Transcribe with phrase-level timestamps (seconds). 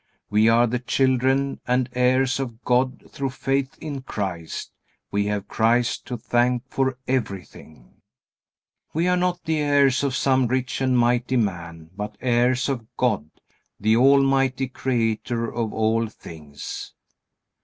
[0.31, 4.71] We are the children and heirs of God through faith in Christ.
[5.11, 8.01] We have Christ to thank for everything.
[8.95, 13.29] We are not the heirs of some rich and mighty man, but heirs of God,
[13.79, 16.93] the almighty Creator of all things.